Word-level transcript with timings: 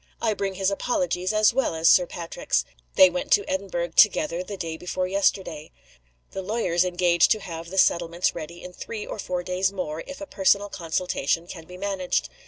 "I 0.19 0.33
bring 0.33 0.55
his 0.55 0.71
apologies, 0.71 1.31
as 1.31 1.53
well 1.53 1.75
as 1.75 1.87
Sir 1.87 2.07
Patrick's. 2.07 2.65
They 2.95 3.07
went 3.07 3.31
to 3.33 3.47
Edinburgh 3.47 3.89
together 3.91 4.41
the 4.41 4.57
day 4.57 4.75
before 4.75 5.05
yesterday. 5.05 5.71
The 6.31 6.41
lawyers 6.41 6.83
engage 6.83 7.27
to 7.27 7.39
have 7.39 7.69
the 7.69 7.77
settlements 7.77 8.33
ready 8.33 8.63
in 8.63 8.73
three 8.73 9.05
or 9.05 9.19
four 9.19 9.43
days 9.43 9.71
more, 9.71 10.03
if 10.07 10.19
a 10.19 10.25
personal 10.25 10.69
consultation 10.69 11.45
can 11.45 11.65
be 11.65 11.77
managed. 11.77 12.29